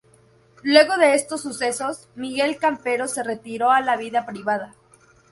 [0.63, 4.73] Luego de estos sucesos, Miguel Campero se retiró a la vida privada.